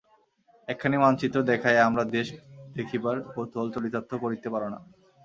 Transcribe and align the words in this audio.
একখানি 0.67 0.97
মানচিত্র 0.97 1.37
দেখাইয়া 1.51 1.81
আমরা 1.85 2.03
দেশ 2.15 2.27
দেখিবার 2.75 3.17
কৌতূহল 3.33 3.67
চরিতার্থ 3.75 4.11
করিতে 4.23 4.47
পার 4.49 4.63
না। 4.65 4.79